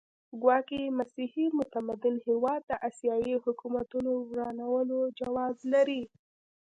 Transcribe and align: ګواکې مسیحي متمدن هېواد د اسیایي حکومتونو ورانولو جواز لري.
ګواکې 0.41 0.81
مسیحي 0.99 1.45
متمدن 1.59 2.15
هېواد 2.27 2.61
د 2.67 2.71
اسیایي 2.89 3.35
حکومتونو 3.45 4.11
ورانولو 4.29 4.99
جواز 5.19 5.57
لري. 5.73 6.03